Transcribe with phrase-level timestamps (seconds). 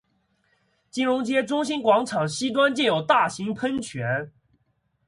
[0.89, 4.31] 金融街中心广场西端建有大型喷泉。